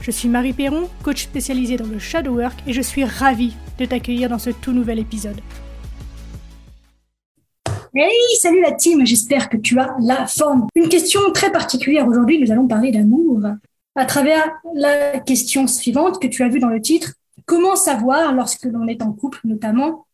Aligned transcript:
Je 0.00 0.10
suis 0.10 0.28
Marie 0.28 0.52
Perron, 0.52 0.88
coach 1.02 1.24
spécialisée 1.24 1.76
dans 1.76 1.86
le 1.86 1.98
shadow 1.98 2.36
work 2.36 2.54
et 2.66 2.72
je 2.72 2.80
suis 2.80 3.04
ravie 3.04 3.54
de 3.78 3.84
t'accueillir 3.84 4.28
dans 4.28 4.38
ce 4.38 4.50
tout 4.50 4.72
nouvel 4.72 4.98
épisode. 4.98 5.40
Hey, 7.94 8.12
salut 8.40 8.60
la 8.60 8.72
team, 8.72 9.06
j'espère 9.06 9.48
que 9.48 9.56
tu 9.56 9.80
as 9.80 9.96
la 10.00 10.26
forme. 10.26 10.66
Une 10.74 10.88
question 10.88 11.20
très 11.32 11.50
particulière 11.50 12.06
aujourd'hui, 12.06 12.38
nous 12.38 12.52
allons 12.52 12.68
parler 12.68 12.92
d'amour 12.92 13.40
à 13.94 14.04
travers 14.04 14.44
la 14.74 15.18
question 15.20 15.66
suivante 15.66 16.20
que 16.20 16.26
tu 16.26 16.42
as 16.42 16.48
vue 16.48 16.60
dans 16.60 16.68
le 16.68 16.82
titre. 16.82 17.14
Comment 17.46 17.74
savoir, 17.74 18.34
lorsque 18.34 18.64
l'on 18.64 18.86
est 18.86 19.02
en 19.02 19.12
couple 19.12 19.40
notamment, 19.44 20.06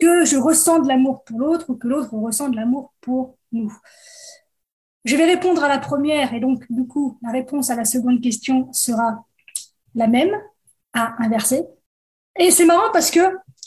que 0.00 0.24
je 0.24 0.36
ressens 0.36 0.80
de 0.80 0.88
l'amour 0.88 1.24
pour 1.24 1.38
l'autre 1.38 1.66
ou 1.68 1.74
que 1.74 1.86
l'autre 1.86 2.14
ressent 2.14 2.48
de 2.48 2.56
l'amour 2.56 2.94
pour 3.00 3.36
nous? 3.52 3.72
Je 5.04 5.16
vais 5.16 5.26
répondre 5.26 5.62
à 5.62 5.68
la 5.68 5.78
première 5.78 6.34
et 6.34 6.40
donc 6.40 6.64
du 6.70 6.86
coup 6.86 7.18
la 7.22 7.30
réponse 7.30 7.70
à 7.70 7.76
la 7.76 7.84
seconde 7.84 8.20
question 8.20 8.72
sera 8.72 9.24
la 9.94 10.06
même 10.06 10.34
à 10.92 11.22
inverser. 11.22 11.62
Et 12.38 12.50
c'est 12.50 12.64
marrant 12.64 12.90
parce 12.92 13.10
que 13.10 13.20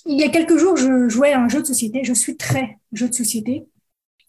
il 0.05 0.19
y 0.19 0.23
a 0.23 0.29
quelques 0.29 0.57
jours 0.57 0.77
je 0.77 1.09
jouais 1.09 1.33
à 1.33 1.39
un 1.39 1.49
jeu 1.49 1.61
de 1.61 1.67
société. 1.67 2.03
Je 2.03 2.13
suis 2.13 2.38
très 2.38 2.77
jeu 2.91 3.09
de 3.09 3.13
société. 3.13 3.67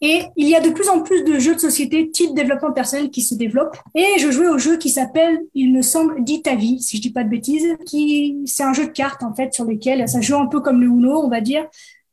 Et 0.01 0.23
il 0.37 0.47
y 0.47 0.55
a 0.55 0.61
de 0.61 0.69
plus 0.69 0.87
en 0.87 1.01
plus 1.01 1.23
de 1.23 1.39
jeux 1.39 1.55
de 1.55 1.59
société 1.59 2.09
type 2.09 2.33
développement 2.33 2.71
personnel 2.71 3.09
qui 3.09 3.21
se 3.21 3.35
développent. 3.35 3.75
Et 3.95 4.17
je 4.17 4.31
jouais 4.31 4.47
au 4.47 4.57
jeu 4.57 4.77
qui 4.77 4.89
s'appelle, 4.89 5.39
il 5.53 5.73
me 5.73 5.81
semble, 5.81 6.23
Dit 6.23 6.41
ta 6.41 6.55
vie, 6.55 6.81
si 6.81 6.97
je 6.97 7.01
dis 7.01 7.11
pas 7.11 7.25
de 7.25 7.29
bêtises, 7.29 7.75
qui, 7.85 8.41
c'est 8.45 8.63
un 8.63 8.71
jeu 8.71 8.85
de 8.85 8.91
cartes, 8.91 9.23
en 9.23 9.33
fait, 9.33 9.53
sur 9.53 9.65
lequel 9.65 10.07
ça 10.07 10.21
joue 10.21 10.37
un 10.37 10.47
peu 10.47 10.61
comme 10.61 10.79
le 10.79 10.87
Uno, 10.87 11.21
on 11.21 11.29
va 11.29 11.41
dire 11.41 11.67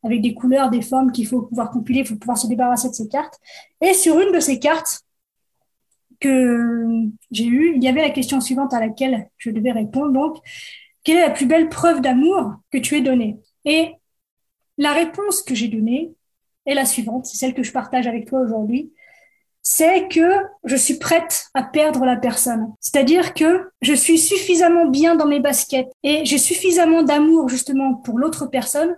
avec 0.06 0.22
des 0.22 0.34
couleurs, 0.34 0.70
des 0.70 0.82
formes 0.82 1.12
qu'il 1.12 1.26
faut 1.26 1.42
pouvoir 1.42 1.70
compiler, 1.70 2.00
il 2.00 2.06
faut 2.06 2.16
pouvoir 2.16 2.38
se 2.38 2.46
débarrasser 2.46 2.88
de 2.88 2.94
ces 2.94 3.08
cartes. 3.08 3.38
Et 3.80 3.94
sur 3.94 4.18
une 4.18 4.32
de 4.32 4.40
ces 4.40 4.58
cartes 4.58 5.00
que 6.20 7.06
j'ai 7.30 7.46
eues, 7.46 7.74
il 7.76 7.84
y 7.84 7.88
avait 7.88 8.02
la 8.02 8.10
question 8.10 8.40
suivante 8.40 8.72
à 8.72 8.80
laquelle 8.80 9.28
je 9.36 9.50
devais 9.50 9.72
répondre. 9.72 10.12
Donc, 10.12 10.38
quelle 11.04 11.18
est 11.18 11.26
la 11.26 11.30
plus 11.30 11.46
belle 11.46 11.68
preuve 11.68 12.00
d'amour 12.00 12.54
que 12.70 12.78
tu 12.78 12.96
aies 12.96 13.02
donnée? 13.02 13.38
Et 13.64 13.92
la 14.78 14.92
réponse 14.92 15.42
que 15.42 15.54
j'ai 15.54 15.68
donnée 15.68 16.14
est 16.64 16.74
la 16.74 16.84
suivante, 16.84 17.26
c'est 17.26 17.36
celle 17.36 17.54
que 17.54 17.62
je 17.62 17.72
partage 17.72 18.06
avec 18.06 18.26
toi 18.26 18.40
aujourd'hui 18.40 18.92
c'est 19.68 20.06
que 20.06 20.30
je 20.62 20.76
suis 20.76 20.94
prête 20.94 21.48
à 21.52 21.64
perdre 21.64 22.04
la 22.04 22.14
personne. 22.14 22.72
C'est-à-dire 22.78 23.34
que 23.34 23.68
je 23.82 23.94
suis 23.94 24.16
suffisamment 24.16 24.86
bien 24.86 25.16
dans 25.16 25.26
mes 25.26 25.40
baskets 25.40 25.90
et 26.04 26.24
j'ai 26.24 26.38
suffisamment 26.38 27.02
d'amour 27.02 27.48
justement 27.48 27.94
pour 27.94 28.16
l'autre 28.16 28.46
personne 28.46 28.96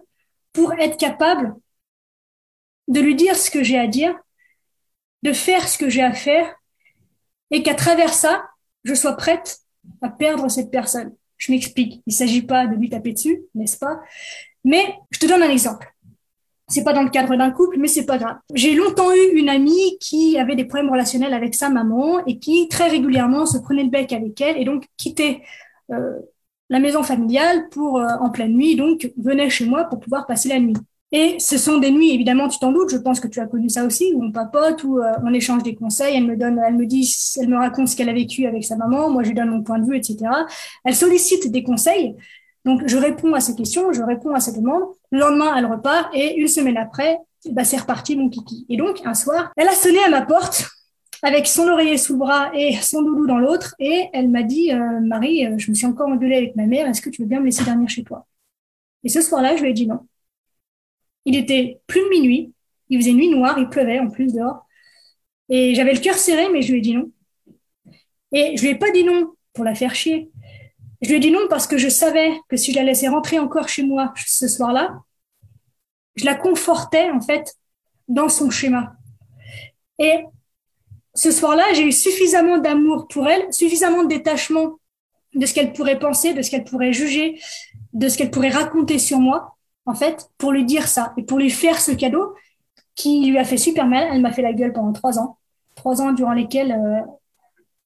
pour 0.59 0.73
être 0.73 0.97
capable 0.97 1.55
de 2.89 3.01
lui 3.01 3.14
dire 3.14 3.37
ce 3.37 3.48
que 3.48 3.62
j'ai 3.62 3.78
à 3.78 3.87
dire, 3.87 4.12
de 5.23 5.33
faire 5.33 5.69
ce 5.69 5.78
que 5.78 5.89
j'ai 5.89 6.03
à 6.03 6.12
faire, 6.12 6.53
et 7.53 7.62
qu'à 7.62 7.75
travers 7.75 8.12
ça, 8.12 8.45
je 8.83 8.92
sois 8.92 9.17
prête 9.17 9.61
à 10.03 10.09
perdre 10.09 10.48
cette 10.48 10.73
personne. 10.73 11.14
Je 11.36 11.52
m'explique. 11.52 12.02
Il 12.07 12.11
ne 12.11 12.13
s'agit 12.13 12.42
pas 12.42 12.67
de 12.67 12.74
lui 12.74 12.91
taper 12.91 13.13
dessus, 13.13 13.45
n'est-ce 13.55 13.79
pas? 13.79 14.01
Mais 14.64 14.97
je 15.13 15.20
te 15.20 15.27
donne 15.27 15.45
un 15.45 15.51
exemple. 15.51 15.95
C'est 16.67 16.83
pas 16.83 16.92
dans 16.92 17.05
le 17.05 17.11
cadre 17.11 17.36
d'un 17.36 17.52
couple, 17.52 17.79
mais 17.79 17.86
c'est 17.86 18.05
pas 18.05 18.18
grave. 18.18 18.39
J'ai 18.52 18.74
longtemps 18.74 19.13
eu 19.13 19.39
une 19.39 19.48
amie 19.48 19.97
qui 20.01 20.39
avait 20.39 20.57
des 20.57 20.64
problèmes 20.64 20.91
relationnels 20.91 21.35
avec 21.35 21.55
sa 21.55 21.70
maman 21.70 22.27
et 22.27 22.41
qui 22.41 22.67
très 22.68 22.89
régulièrement 22.89 23.47
se 23.47 23.58
prenait 23.58 23.85
le 23.85 23.91
bec 23.91 24.13
avec 24.13 24.41
elle 24.41 24.57
et 24.57 24.64
donc 24.64 24.86
quittait 24.97 25.41
euh, 25.92 26.18
la 26.70 26.79
maison 26.79 27.02
familiale 27.02 27.68
pour 27.70 27.98
euh, 27.98 28.06
en 28.20 28.30
pleine 28.30 28.55
nuit, 28.55 28.77
donc 28.77 29.12
venait 29.17 29.51
chez 29.51 29.67
moi 29.67 29.84
pour 29.84 30.01
pouvoir 30.01 30.27
passer 30.27 30.48
la 30.48 30.58
nuit. 30.58 30.77
Et 31.11 31.36
ce 31.39 31.56
sont 31.56 31.79
des 31.79 31.90
nuits, 31.90 32.11
évidemment, 32.11 32.48
tu 32.48 32.58
t'en 32.58 32.70
doutes, 32.70 32.90
je 32.90 32.98
pense 32.98 33.18
que 33.18 33.29
tu 33.29 33.40
as 33.40 33.46
connu 33.46 33.70
ça 33.70 33.84
aussi, 33.84 34.12
où 34.14 34.23
on 34.23 34.30
papote, 34.30 34.84
où 34.84 34.98
euh, 34.98 35.12
on 35.24 35.33
échange 35.33 35.62
des 35.62 35.74
conseils, 35.74 36.14
elle 36.17 36.27
me 36.27 36.36
donne, 36.36 36.61
elle 36.67 36.77
me 36.77 36.84
dit, 36.84 37.11
elle 37.40 37.48
me 37.48 37.56
raconte 37.56 37.89
ce 37.89 37.96
qu'elle 37.96 38.11
a 38.11 38.12
vécu 38.12 38.45
avec 38.46 38.62
sa 38.64 38.77
maman, 38.77 39.08
moi 39.08 39.23
je 39.23 39.29
lui 39.29 39.34
donne 39.34 39.48
mon 39.48 39.62
point 39.62 39.79
de 39.79 39.86
vue, 39.86 39.96
etc. 39.96 40.18
Elle 40.84 40.95
sollicite 40.95 41.51
des 41.51 41.62
conseils, 41.62 42.14
donc 42.67 42.83
je 42.86 42.98
réponds 42.98 43.33
à 43.33 43.40
ses 43.40 43.55
questions, 43.55 43.90
je 43.92 44.02
réponds 44.02 44.35
à 44.35 44.40
ses 44.40 44.52
demandes. 44.52 44.83
Le 45.11 45.20
lendemain, 45.20 45.55
elle 45.56 45.64
repart 45.64 46.11
et 46.12 46.36
une 46.36 46.48
semaine 46.48 46.77
après, 46.77 47.18
bah, 47.50 47.64
c'est 47.64 47.79
reparti 47.79 48.14
mon 48.14 48.29
kiki. 48.29 48.67
Et 48.68 48.77
donc 48.77 49.00
un 49.06 49.14
soir, 49.14 49.50
elle 49.56 49.68
a 49.68 49.73
sonné 49.73 49.98
à 50.05 50.11
ma 50.11 50.23
porte 50.23 50.68
avec 51.23 51.46
son 51.46 51.68
oreiller 51.68 51.98
sous 51.98 52.14
le 52.14 52.18
bras 52.20 52.51
et 52.55 52.74
son 52.77 53.02
doudou 53.02 53.27
dans 53.27 53.39
l'autre. 53.39 53.74
Et 53.79 54.08
elle 54.12 54.29
m'a 54.29 54.42
dit, 54.42 54.73
euh, 54.73 55.01
Marie, 55.01 55.46
euh, 55.46 55.58
je 55.58 55.70
me 55.70 55.74
suis 55.74 55.86
encore 55.86 56.08
engueulée 56.08 56.36
avec 56.36 56.56
ma 56.56 56.67
mère, 56.67 56.86
est-ce 56.89 57.01
que 57.01 57.11
tu 57.11 57.23
veux 57.23 57.29
bien 57.29 57.40
me 57.40 57.46
laisser 57.46 57.64
dormir 57.64 57.89
chez 57.89 58.05
toi? 58.05 58.27
Et 59.05 59.08
ce 59.08 59.20
soir-là, 59.20 59.56
je 59.56 59.62
lui 59.62 59.70
ai 59.70 59.73
dit 59.73 59.86
non. 59.86 60.06
Il 61.24 61.36
était 61.36 61.80
plus 61.86 62.01
de 62.01 62.08
minuit, 62.08 62.52
il 62.89 63.01
faisait 63.01 63.12
nuit 63.12 63.30
noire, 63.30 63.58
il 63.58 63.68
pleuvait 63.68 63.98
en 63.98 64.08
plus 64.08 64.33
dehors. 64.33 64.67
Et 65.48 65.74
j'avais 65.74 65.95
le 65.95 66.01
cœur 66.01 66.14
serré, 66.14 66.48
mais 66.52 66.62
je 66.62 66.73
lui 66.73 66.79
ai 66.79 66.83
dit 66.83 66.95
non. 66.95 67.11
Et 68.33 68.56
je 68.56 68.62
lui 68.62 68.70
ai 68.70 68.74
pas 68.74 68.90
dit 68.90 69.05
non 69.05 69.33
pour 69.52 69.64
la 69.64 69.74
faire 69.74 69.95
chier. 69.95 70.30
Je 71.00 71.08
lui 71.08 71.17
ai 71.17 71.20
dit 71.20 71.30
non 71.30 71.46
parce 71.48 71.67
que 71.67 71.79
je 71.79 71.89
savais 71.89 72.33
que 72.48 72.56
si 72.56 72.73
je 72.73 72.77
la 72.77 72.85
laissais 72.85 73.08
rentrer 73.08 73.39
encore 73.39 73.68
chez 73.68 73.83
moi 73.83 74.12
ce 74.17 74.48
soir-là, 74.48 74.98
je 76.17 76.24
la 76.24 76.35
confortais 76.35 77.11
en 77.11 77.20
fait 77.20 77.55
dans 78.08 78.29
son 78.29 78.50
schéma. 78.50 78.95
Et 79.98 80.24
ce 81.18 81.33
soir-là, 81.33 81.64
j'ai 81.74 81.83
eu 81.83 81.90
suffisamment 81.90 82.58
d'amour 82.58 83.08
pour 83.08 83.27
elle, 83.29 83.52
suffisamment 83.52 84.05
de 84.05 84.08
détachement 84.08 84.79
de 85.34 85.46
ce 85.46 85.52
qu'elle 85.52 85.73
pourrait 85.73 85.98
penser, 85.98 86.33
de 86.33 86.42
ce 86.42 86.51
qu'elle 86.51 86.62
pourrait 86.62 86.92
juger, 86.92 87.40
de 87.92 88.08
ce 88.08 88.17
qu'elle 88.17 88.30
pourrait 88.30 88.51
raconter 88.51 89.01
sur 89.01 89.18
moi, 89.18 89.56
en 89.84 89.95
fait, 89.95 90.30
pour 90.39 90.52
lui 90.52 90.64
dire 90.64 90.86
ça 90.86 91.12
et 91.17 91.24
pour 91.24 91.39
lui 91.39 91.51
faire 91.51 91.80
ce 91.80 91.90
cadeau 91.90 92.34
qui 92.95 93.29
lui 93.29 93.36
a 93.36 93.42
fait 93.42 93.56
super 93.56 93.89
mal. 93.89 94.08
Elle 94.12 94.20
m'a 94.20 94.30
fait 94.30 94.42
la 94.42 94.52
gueule 94.52 94.73
pendant 94.73 94.92
trois 94.92 95.18
ans, 95.18 95.39
trois 95.74 96.01
ans 96.01 96.12
durant 96.12 96.34
lesquels 96.34 96.70
euh, 96.70 97.01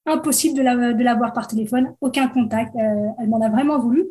impossible 0.05 0.55
de 0.55 0.63
la, 0.63 0.93
de 0.93 1.03
la 1.03 1.15
voir 1.15 1.33
par 1.33 1.47
téléphone, 1.49 1.95
aucun 2.03 2.29
contact. 2.29 2.77
Euh, 2.77 3.07
elle 3.19 3.31
m'en 3.31 3.41
a 3.41 3.49
vraiment 3.49 3.79
voulu. 3.79 4.05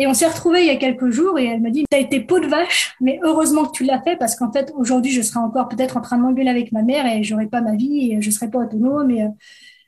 Et 0.00 0.06
on 0.06 0.14
s'est 0.14 0.28
retrouvés 0.28 0.60
il 0.60 0.66
y 0.66 0.70
a 0.70 0.76
quelques 0.76 1.10
jours 1.10 1.40
et 1.40 1.46
elle 1.46 1.60
m'a 1.60 1.70
dit, 1.70 1.84
t'as 1.90 1.98
été 1.98 2.20
peau 2.20 2.38
de 2.38 2.46
vache, 2.46 2.94
mais 3.00 3.18
heureusement 3.24 3.64
que 3.64 3.72
tu 3.72 3.82
l'as 3.84 4.00
fait 4.00 4.16
parce 4.16 4.36
qu'en 4.36 4.52
fait, 4.52 4.72
aujourd'hui, 4.76 5.10
je 5.10 5.20
serais 5.22 5.40
encore 5.40 5.68
peut-être 5.68 5.96
en 5.96 6.00
train 6.00 6.16
de 6.16 6.22
m'engueuler 6.22 6.50
avec 6.50 6.70
ma 6.70 6.82
mère 6.82 7.04
et 7.04 7.24
j'aurais 7.24 7.48
pas 7.48 7.60
ma 7.60 7.74
vie 7.74 8.12
et 8.12 8.22
je 8.22 8.30
serais 8.30 8.48
pas 8.48 8.60
autonome 8.60 9.10
et 9.10 9.24
euh, 9.24 9.28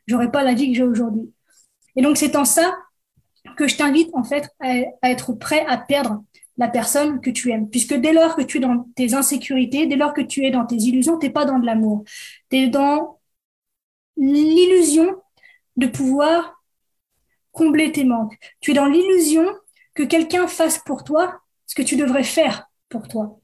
j'aurais 0.08 0.32
pas 0.32 0.42
la 0.42 0.52
vie 0.54 0.72
que 0.72 0.76
j'ai 0.76 0.82
aujourd'hui. 0.82 1.32
Et 1.94 2.02
donc, 2.02 2.16
c'est 2.16 2.34
en 2.34 2.44
ça 2.44 2.76
que 3.56 3.68
je 3.68 3.76
t'invite, 3.76 4.10
en 4.12 4.24
fait, 4.24 4.50
à, 4.58 5.08
être 5.08 5.32
prêt 5.34 5.64
à 5.68 5.78
perdre 5.78 6.24
la 6.58 6.66
personne 6.66 7.20
que 7.20 7.30
tu 7.30 7.52
aimes. 7.52 7.70
Puisque 7.70 7.94
dès 7.94 8.12
lors 8.12 8.34
que 8.34 8.42
tu 8.42 8.56
es 8.56 8.60
dans 8.60 8.88
tes 8.96 9.14
insécurités, 9.14 9.86
dès 9.86 9.96
lors 9.96 10.12
que 10.12 10.22
tu 10.22 10.44
es 10.44 10.50
dans 10.50 10.66
tes 10.66 10.76
illusions, 10.76 11.18
t'es 11.18 11.30
pas 11.30 11.44
dans 11.44 11.60
de 11.60 11.66
l'amour. 11.66 12.02
Tu 12.50 12.56
es 12.56 12.68
dans 12.68 13.20
l'illusion 14.16 15.14
de 15.76 15.86
pouvoir 15.86 16.60
combler 17.52 17.92
tes 17.92 18.04
manques. 18.04 18.36
Tu 18.60 18.72
es 18.72 18.74
dans 18.74 18.86
l'illusion 18.86 19.46
que 20.00 20.06
quelqu'un 20.06 20.46
fasse 20.46 20.78
pour 20.78 21.04
toi 21.04 21.40
ce 21.66 21.74
que 21.74 21.82
tu 21.82 21.96
devrais 21.96 22.24
faire 22.24 22.70
pour 22.88 23.06
toi. 23.06 23.38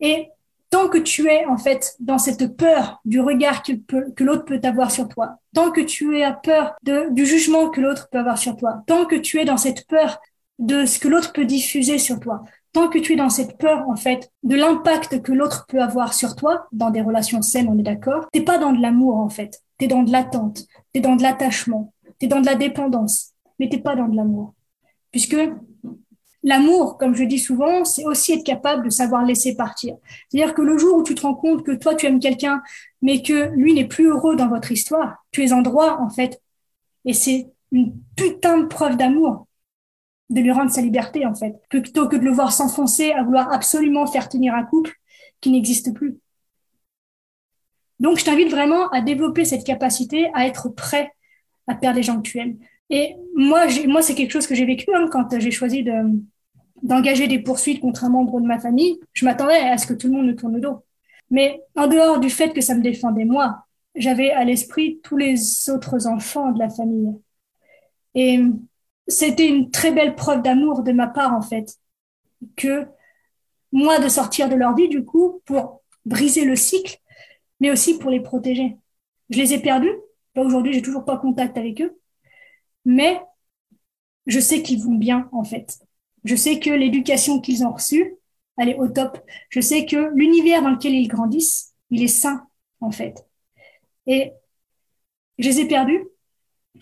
Et 0.00 0.28
tant 0.70 0.88
que 0.88 0.96
tu 0.96 1.28
es 1.28 1.44
en 1.44 1.58
fait 1.58 1.94
dans 2.00 2.16
cette 2.16 2.56
peur 2.56 3.00
du 3.04 3.20
regard 3.20 3.62
que, 3.62 3.72
l'autre 4.24 4.46
peut 4.46 4.60
avoir 4.62 4.90
sur 4.90 5.08
toi, 5.08 5.36
tant 5.54 5.72
que 5.72 5.82
tu 5.82 6.16
es 6.16 6.24
à 6.24 6.32
peur 6.32 6.74
du 6.82 7.26
jugement 7.26 7.68
que 7.68 7.82
l'autre 7.82 8.08
peut 8.10 8.18
avoir 8.18 8.38
sur 8.38 8.56
toi, 8.56 8.82
tant 8.86 9.04
que 9.04 9.16
tu 9.16 9.38
es 9.38 9.44
dans 9.44 9.58
cette 9.58 9.86
peur 9.86 10.20
de 10.58 10.86
ce 10.86 10.98
que 10.98 11.08
l'autre 11.08 11.32
peut 11.32 11.44
diffuser 11.44 11.98
sur 11.98 12.18
toi, 12.18 12.42
tant 12.72 12.88
que 12.88 12.98
tu 12.98 13.12
es 13.12 13.16
dans 13.16 13.30
cette 13.30 13.58
peur 13.58 13.86
en 13.88 13.96
fait 13.96 14.30
de 14.42 14.54
l'impact 14.54 15.20
que 15.20 15.32
l'autre 15.32 15.66
peut 15.68 15.82
avoir 15.82 16.14
sur 16.14 16.34
toi 16.34 16.66
dans 16.72 16.90
des 16.90 17.02
relations 17.02 17.42
saines, 17.42 17.68
on 17.68 17.78
est 17.78 17.82
d'accord, 17.82 18.26
t'es 18.32 18.42
pas 18.42 18.56
dans 18.56 18.72
de 18.72 18.80
l'amour 18.80 19.18
en 19.18 19.28
fait, 19.28 19.60
t'es 19.76 19.86
dans 19.86 20.02
de 20.02 20.12
l'attente, 20.12 20.64
t'es 20.94 21.00
dans 21.00 21.16
de 21.16 21.22
l'attachement, 21.22 21.92
t'es 22.18 22.26
dans 22.26 22.40
de 22.40 22.46
la 22.46 22.54
dépendance, 22.54 23.32
mais 23.58 23.68
t'es 23.68 23.78
pas 23.78 23.96
dans 23.96 24.08
de 24.08 24.16
l'amour. 24.16 24.54
Puisque 25.10 25.36
l'amour, 26.42 26.98
comme 26.98 27.14
je 27.14 27.24
dis 27.24 27.38
souvent, 27.38 27.84
c'est 27.84 28.04
aussi 28.04 28.32
être 28.32 28.44
capable 28.44 28.84
de 28.84 28.90
savoir 28.90 29.24
laisser 29.24 29.56
partir. 29.56 29.96
C'est-à-dire 30.28 30.54
que 30.54 30.62
le 30.62 30.78
jour 30.78 30.98
où 30.98 31.02
tu 31.02 31.14
te 31.14 31.22
rends 31.22 31.34
compte 31.34 31.64
que 31.64 31.72
toi, 31.72 31.94
tu 31.94 32.06
aimes 32.06 32.20
quelqu'un, 32.20 32.62
mais 33.02 33.22
que 33.22 33.50
lui 33.54 33.74
n'est 33.74 33.88
plus 33.88 34.06
heureux 34.06 34.36
dans 34.36 34.48
votre 34.48 34.72
histoire, 34.72 35.24
tu 35.30 35.44
es 35.44 35.52
en 35.52 35.62
droit, 35.62 35.98
en 36.00 36.08
fait. 36.10 36.40
Et 37.04 37.12
c'est 37.12 37.48
une 37.72 37.94
putain 38.16 38.58
de 38.58 38.66
preuve 38.66 38.96
d'amour 38.96 39.46
de 40.30 40.40
lui 40.40 40.52
rendre 40.52 40.70
sa 40.70 40.80
liberté, 40.80 41.26
en 41.26 41.34
fait, 41.34 41.56
plutôt 41.68 42.08
que 42.08 42.16
de 42.16 42.24
le 42.24 42.30
voir 42.30 42.52
s'enfoncer 42.52 43.10
à 43.12 43.22
vouloir 43.22 43.52
absolument 43.52 44.06
faire 44.06 44.28
tenir 44.28 44.54
un 44.54 44.64
couple 44.64 44.92
qui 45.40 45.50
n'existe 45.50 45.92
plus. 45.92 46.18
Donc, 47.98 48.18
je 48.18 48.24
t'invite 48.24 48.50
vraiment 48.50 48.88
à 48.90 49.02
développer 49.02 49.44
cette 49.44 49.64
capacité 49.64 50.30
à 50.34 50.46
être 50.46 50.68
prêt 50.68 51.12
à 51.66 51.74
perdre 51.74 51.96
les 51.96 52.02
gens 52.02 52.16
que 52.16 52.28
tu 52.28 52.38
aimes. 52.38 52.58
Et 52.90 53.14
moi, 53.34 53.66
moi, 53.86 54.02
c'est 54.02 54.14
quelque 54.14 54.32
chose 54.32 54.46
que 54.46 54.54
j'ai 54.54 54.66
vécu 54.66 54.86
hein, 54.94 55.06
quand 55.10 55.38
j'ai 55.38 55.50
choisi 55.50 55.82
de, 55.82 55.92
d'engager 56.82 57.28
des 57.28 57.38
poursuites 57.38 57.80
contre 57.80 58.04
un 58.04 58.10
membre 58.10 58.40
de 58.40 58.46
ma 58.46 58.58
famille, 58.58 58.98
je 59.12 59.24
m'attendais 59.24 59.58
à 59.58 59.78
ce 59.78 59.86
que 59.86 59.94
tout 59.94 60.08
le 60.08 60.14
monde 60.14 60.26
me 60.26 60.36
tourne 60.36 60.54
le 60.54 60.60
dos. 60.60 60.84
Mais 61.30 61.62
en 61.76 61.86
dehors 61.86 62.18
du 62.18 62.30
fait 62.30 62.52
que 62.52 62.60
ça 62.60 62.74
me 62.74 62.82
défendait 62.82 63.24
moi, 63.24 63.64
j'avais 63.94 64.30
à 64.30 64.44
l'esprit 64.44 65.00
tous 65.02 65.16
les 65.16 65.70
autres 65.70 66.06
enfants 66.06 66.52
de 66.52 66.58
la 66.58 66.68
famille. 66.68 67.14
Et 68.14 68.40
c'était 69.06 69.48
une 69.48 69.70
très 69.70 69.92
belle 69.92 70.14
preuve 70.14 70.42
d'amour 70.42 70.82
de 70.82 70.92
ma 70.92 71.06
part, 71.06 71.34
en 71.34 71.42
fait, 71.42 71.76
que 72.56 72.86
moi 73.72 73.98
de 74.00 74.08
sortir 74.08 74.48
de 74.48 74.56
leur 74.56 74.74
vie, 74.74 74.88
du 74.88 75.04
coup, 75.04 75.42
pour 75.44 75.82
briser 76.04 76.44
le 76.44 76.56
cycle, 76.56 76.98
mais 77.60 77.70
aussi 77.70 77.98
pour 77.98 78.10
les 78.10 78.20
protéger. 78.20 78.76
Je 79.28 79.38
les 79.38 79.54
ai 79.54 79.60
perdus. 79.60 79.92
Aujourd'hui, 80.36 80.72
j'ai 80.72 80.82
toujours 80.82 81.04
pas 81.04 81.18
contact 81.18 81.56
avec 81.56 81.80
eux. 81.80 81.99
Mais 82.84 83.20
je 84.26 84.40
sais 84.40 84.62
qu'ils 84.62 84.82
vont 84.82 84.94
bien, 84.94 85.28
en 85.32 85.44
fait. 85.44 85.80
Je 86.24 86.36
sais 86.36 86.60
que 86.60 86.70
l'éducation 86.70 87.40
qu'ils 87.40 87.64
ont 87.64 87.72
reçue, 87.72 88.16
elle 88.58 88.68
est 88.70 88.78
au 88.78 88.88
top. 88.88 89.18
Je 89.48 89.60
sais 89.60 89.86
que 89.86 90.10
l'univers 90.14 90.62
dans 90.62 90.70
lequel 90.70 90.94
ils 90.94 91.08
grandissent, 91.08 91.74
il 91.90 92.02
est 92.02 92.08
sain, 92.08 92.46
en 92.80 92.90
fait. 92.90 93.26
Et 94.06 94.32
je 95.38 95.48
les 95.48 95.60
ai 95.60 95.68
perdus 95.68 96.06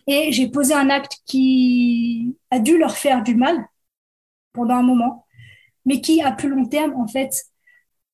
et 0.07 0.33
j'ai 0.33 0.49
posé 0.49 0.75
un 0.75 0.91
acte 0.91 1.19
qui 1.27 2.37
a 2.51 2.59
dû 2.59 2.79
leur 2.79 2.97
faire 2.97 3.23
du 3.23 3.35
mal 3.35 3.67
pendant 4.53 4.77
un 4.77 4.83
moment, 4.83 5.27
mais 5.87 6.01
qui, 6.01 6.23
à 6.23 6.33
plus 6.33 6.49
long 6.51 6.67
terme, 6.67 6.95
en 6.95 7.09
fait, 7.09 7.33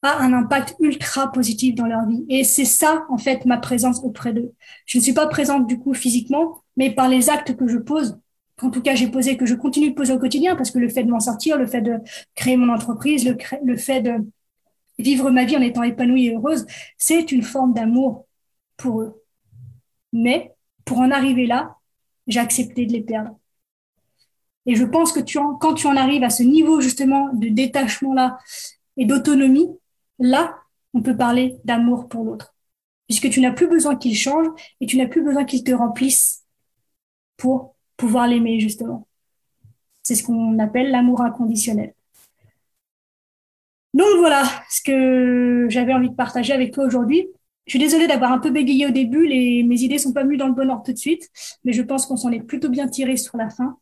a 0.03 0.19
un 0.23 0.33
impact 0.35 0.77
ultra 0.81 1.33
positif 1.33 1.75
dans 1.77 1.87
leur 1.87 2.07
vie. 2.07 2.27
Et 2.29 2.45
c'est 2.45 2.67
ça, 2.67 3.07
en 3.11 3.19
fait, 3.19 3.47
ma 3.47 3.59
présence 3.59 4.01
auprès 4.05 4.33
d'eux. 4.35 4.55
Je 4.87 4.99
ne 4.99 5.05
suis 5.05 5.15
pas 5.15 5.29
présente, 5.29 5.67
du 5.67 5.79
coup, 5.79 5.95
physiquement, 5.95 6.64
mais 6.77 6.91
par 6.91 7.09
les 7.09 7.31
actes 7.31 7.57
que 7.57 7.67
je 7.67 7.79
pose, 7.79 8.19
qu'en 8.57 8.71
tout 8.71 8.83
cas 8.83 8.95
j'ai 8.95 9.09
posé, 9.09 9.37
que 9.37 9.47
je 9.47 9.55
continue 9.55 9.91
de 9.91 9.95
poser 9.95 10.13
au 10.13 10.19
quotidien, 10.19 10.57
parce 10.57 10.71
que 10.71 10.79
le 10.79 10.89
fait 10.89 11.05
de 11.05 11.11
m'en 11.11 11.21
sortir, 11.21 11.59
le 11.59 11.67
fait 11.67 11.83
de 11.83 11.99
créer 12.35 12.57
mon 12.57 12.73
entreprise, 12.73 13.25
le, 13.25 13.77
fait 13.77 14.01
de 14.01 14.27
vivre 14.99 15.31
ma 15.31 15.45
vie 15.45 15.57
en 15.57 15.63
étant 15.63 15.83
épanouie 15.83 16.27
et 16.27 16.35
heureuse, 16.35 16.67
c'est 16.99 17.33
une 17.33 17.43
forme 17.43 17.75
d'amour 17.75 18.27
pour 18.77 19.01
eux. 19.03 19.23
Mais 20.13 20.55
pour 20.85 20.99
en 20.99 21.11
arriver 21.11 21.47
là, 21.47 21.77
j'ai 22.27 22.41
accepté 22.41 22.87
de 22.87 22.93
les 22.93 23.03
perdre. 23.03 23.39
Et 24.67 24.77
je 24.77 24.85
pense 24.85 25.13
que 25.13 25.21
tu 25.21 25.39
en, 25.39 25.55
quand 25.55 25.75
tu 25.75 25.87
en 25.87 25.97
arrives 25.97 26.25
à 26.25 26.31
ce 26.31 26.43
niveau 26.43 26.81
justement 26.81 27.31
de 27.35 27.49
détachement-là 27.49 28.39
et 28.97 29.05
d'autonomie, 29.05 29.69
là, 30.19 30.57
on 30.95 31.03
peut 31.03 31.17
parler 31.17 31.57
d'amour 31.65 32.09
pour 32.09 32.25
l'autre. 32.25 32.55
Puisque 33.09 33.29
tu 33.29 33.41
n'as 33.41 33.53
plus 33.53 33.67
besoin 33.67 33.97
qu'il 33.97 34.17
change 34.17 34.47
et 34.81 34.87
tu 34.87 34.97
n'as 34.97 35.07
plus 35.07 35.23
besoin 35.23 35.45
qu'il 35.45 35.63
te 35.63 35.73
remplisse 35.73 36.44
pour 37.37 37.75
pouvoir 37.97 38.27
l'aimer 38.27 38.61
justement. 38.61 39.07
C'est 40.03 40.15
ce 40.15 40.23
qu'on 40.23 40.59
appelle 40.59 40.91
l'amour 40.91 41.23
inconditionnel. 41.23 41.95
Donc 43.95 44.09
voilà 44.19 44.45
ce 44.71 44.83
que 44.83 45.67
j'avais 45.71 45.95
envie 45.95 46.11
de 46.11 46.15
partager 46.15 46.53
avec 46.53 46.73
toi 46.73 46.85
aujourd'hui. 46.85 47.29
Je 47.67 47.71
suis 47.71 47.79
désolée 47.79 48.07
d'avoir 48.07 48.33
un 48.33 48.39
peu 48.39 48.51
bégayé 48.51 48.87
au 48.87 48.91
début, 48.91 49.27
mes 49.27 49.81
idées 49.83 49.99
sont 49.99 50.13
pas 50.13 50.25
venues 50.25 50.37
dans 50.37 50.49
le 50.49 50.55
bon 50.55 50.69
ordre 50.69 50.83
tout 50.83 50.93
de 50.93 50.99
suite, 50.99 51.31
mais 51.65 51.73
je 51.73 51.81
pense 51.81 52.05
qu'on 52.05 52.17
s'en 52.17 52.31
est 52.31 52.41
plutôt 52.41 52.69
bien 52.69 52.89
tiré 52.89 53.17
sur 53.17 53.39
la 53.39 53.49
fin. 53.49 53.79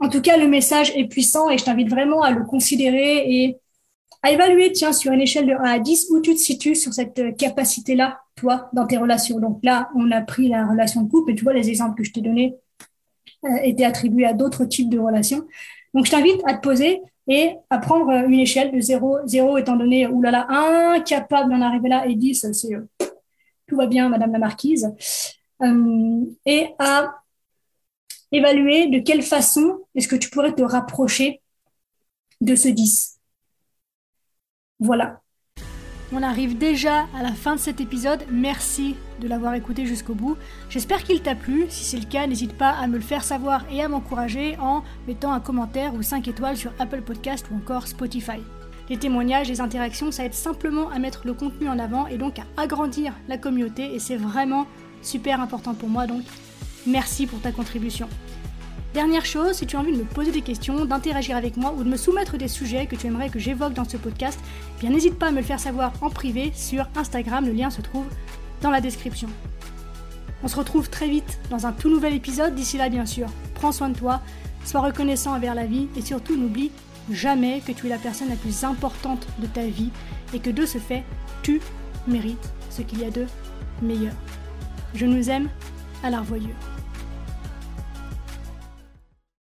En 0.00 0.08
tout 0.08 0.20
cas, 0.20 0.36
le 0.36 0.48
message 0.48 0.92
est 0.96 1.06
puissant 1.06 1.48
et 1.50 1.58
je 1.58 1.64
t'invite 1.64 1.88
vraiment 1.88 2.22
à 2.22 2.32
le 2.32 2.42
considérer 2.44 3.18
et 3.30 3.58
à 4.22 4.32
évaluer, 4.32 4.72
tiens, 4.72 4.92
sur 4.92 5.12
une 5.12 5.20
échelle 5.20 5.46
de 5.46 5.52
1 5.52 5.56
à 5.62 5.78
10, 5.78 6.08
où 6.10 6.20
tu 6.20 6.34
te 6.34 6.40
situes 6.40 6.74
sur 6.74 6.92
cette 6.92 7.36
capacité-là, 7.36 8.20
toi, 8.34 8.70
dans 8.72 8.86
tes 8.86 8.96
relations. 8.96 9.38
Donc 9.38 9.60
là, 9.62 9.90
on 9.94 10.10
a 10.10 10.22
pris 10.22 10.48
la 10.48 10.66
relation 10.66 11.02
de 11.02 11.10
couple 11.10 11.32
et 11.32 11.34
tu 11.36 11.44
vois, 11.44 11.52
les 11.52 11.68
exemples 11.68 11.96
que 11.98 12.04
je 12.04 12.12
t'ai 12.12 12.22
donnés 12.22 12.56
euh, 13.44 13.56
étaient 13.62 13.84
attribués 13.84 14.26
à 14.26 14.32
d'autres 14.32 14.64
types 14.64 14.88
de 14.88 14.98
relations. 14.98 15.46
Donc, 15.92 16.06
je 16.06 16.10
t'invite 16.10 16.40
à 16.46 16.54
te 16.54 16.60
poser 16.60 17.00
et 17.26 17.56
à 17.70 17.78
prendre 17.78 18.10
une 18.10 18.40
échelle 18.40 18.72
de 18.72 18.80
0, 18.80 19.18
0 19.26 19.58
étant 19.58 19.76
donné, 19.76 20.06
oulala, 20.06 20.46
incapable 20.48 21.50
d'en 21.50 21.60
arriver 21.60 21.88
là, 21.88 22.06
et 22.06 22.14
10, 22.14 22.52
c'est 22.52 22.74
euh, 22.74 22.86
tout 23.66 23.76
va 23.76 23.86
bien, 23.86 24.08
Madame 24.08 24.32
la 24.32 24.38
Marquise, 24.38 24.92
euh, 25.62 26.24
et 26.44 26.68
à 26.78 27.14
évaluer 28.30 28.88
de 28.88 28.98
quelle 28.98 29.22
façon 29.22 29.80
est-ce 29.94 30.08
que 30.08 30.16
tu 30.16 30.28
pourrais 30.28 30.54
te 30.54 30.62
rapprocher 30.62 31.40
de 32.40 32.54
ce 32.54 32.68
10. 32.68 33.18
Voilà. 34.80 35.20
On 36.12 36.22
arrive 36.22 36.58
déjà 36.58 37.06
à 37.14 37.22
la 37.22 37.32
fin 37.32 37.54
de 37.54 37.60
cet 37.60 37.80
épisode. 37.80 38.24
Merci 38.30 38.96
de 39.20 39.28
l'avoir 39.28 39.54
écouté 39.54 39.86
jusqu'au 39.86 40.14
bout. 40.14 40.36
J'espère 40.68 41.02
qu'il 41.02 41.22
t'a 41.22 41.34
plu. 41.34 41.66
Si 41.68 41.84
c'est 41.84 41.98
le 41.98 42.06
cas, 42.06 42.26
n'hésite 42.26 42.56
pas 42.56 42.70
à 42.70 42.86
me 42.86 42.96
le 42.96 43.02
faire 43.02 43.24
savoir 43.24 43.64
et 43.70 43.82
à 43.82 43.88
m'encourager 43.88 44.56
en 44.58 44.82
mettant 45.06 45.32
un 45.32 45.40
commentaire 45.40 45.94
ou 45.94 46.02
5 46.02 46.26
étoiles 46.28 46.56
sur 46.56 46.72
Apple 46.78 47.02
Podcast 47.02 47.46
ou 47.50 47.56
encore 47.56 47.86
Spotify. 47.86 48.40
Les 48.90 48.98
témoignages, 48.98 49.48
les 49.48 49.60
interactions, 49.60 50.10
ça 50.10 50.24
aide 50.24 50.34
simplement 50.34 50.90
à 50.90 50.98
mettre 50.98 51.22
le 51.24 51.32
contenu 51.32 51.68
en 51.68 51.78
avant 51.78 52.06
et 52.06 52.18
donc 52.18 52.38
à 52.38 52.44
agrandir 52.56 53.14
la 53.28 53.38
communauté 53.38 53.94
et 53.94 53.98
c'est 53.98 54.16
vraiment 54.16 54.66
super 55.00 55.40
important 55.40 55.74
pour 55.74 55.88
moi 55.88 56.06
donc 56.06 56.22
merci 56.86 57.26
pour 57.26 57.40
ta 57.40 57.50
contribution. 57.50 58.08
Dernière 58.92 59.24
chose, 59.24 59.54
si 59.54 59.66
tu 59.66 59.74
as 59.74 59.80
envie 59.80 59.92
de 59.92 59.96
me 59.96 60.04
poser 60.04 60.30
des 60.30 60.42
questions, 60.42 60.84
d'interagir 60.84 61.36
avec 61.36 61.56
moi 61.56 61.74
ou 61.76 61.82
de 61.82 61.88
me 61.88 61.96
soumettre 61.96 62.36
des 62.36 62.46
sujets 62.46 62.86
que 62.86 62.94
tu 62.94 63.06
aimerais 63.06 63.28
que 63.28 63.40
j'évoque 63.40 63.72
dans 63.72 63.88
ce 63.88 63.96
podcast, 63.96 64.38
eh 64.76 64.80
bien 64.80 64.90
n'hésite 64.90 65.18
pas 65.18 65.28
à 65.28 65.30
me 65.32 65.38
le 65.38 65.42
faire 65.42 65.58
savoir 65.58 65.92
en 66.00 66.10
privé 66.10 66.52
sur 66.54 66.86
Instagram, 66.94 67.44
le 67.44 67.52
lien 67.52 67.70
se 67.70 67.80
trouve 67.80 68.06
la 68.70 68.80
description. 68.80 69.28
On 70.42 70.48
se 70.48 70.56
retrouve 70.56 70.90
très 70.90 71.08
vite 71.08 71.38
dans 71.50 71.66
un 71.66 71.72
tout 71.72 71.88
nouvel 71.88 72.14
épisode, 72.14 72.54
d'ici 72.54 72.76
là 72.76 72.88
bien 72.88 73.06
sûr, 73.06 73.28
prends 73.54 73.72
soin 73.72 73.88
de 73.88 73.98
toi, 73.98 74.20
sois 74.64 74.80
reconnaissant 74.80 75.34
envers 75.34 75.54
la 75.54 75.66
vie 75.66 75.88
et 75.96 76.02
surtout 76.02 76.36
n'oublie 76.36 76.70
jamais 77.10 77.60
que 77.60 77.72
tu 77.72 77.86
es 77.86 77.90
la 77.90 77.98
personne 77.98 78.28
la 78.28 78.36
plus 78.36 78.64
importante 78.64 79.26
de 79.38 79.46
ta 79.46 79.66
vie 79.66 79.90
et 80.32 80.38
que 80.38 80.50
de 80.50 80.66
ce 80.66 80.78
fait, 80.78 81.04
tu 81.42 81.60
mérites 82.06 82.52
ce 82.70 82.82
qu'il 82.82 83.00
y 83.00 83.04
a 83.04 83.10
de 83.10 83.26
meilleur. 83.82 84.14
Je 84.94 85.06
nous 85.06 85.30
aime 85.30 85.48
à 86.02 86.10
la 86.10 86.20
revoyure. 86.20 86.73